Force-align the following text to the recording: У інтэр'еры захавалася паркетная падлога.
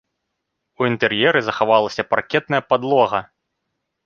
У 0.79 0.87
інтэр'еры 0.91 1.39
захавалася 1.49 2.07
паркетная 2.15 2.63
падлога. 2.71 3.23